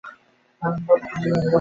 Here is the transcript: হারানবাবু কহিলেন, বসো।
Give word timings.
হারানবাবু 0.61 1.03
কহিলেন, 1.03 1.31
বসো। 1.33 1.49